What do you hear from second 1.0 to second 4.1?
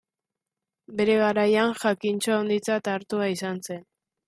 Bere garaian jakintsu handitzat hartua izan zen.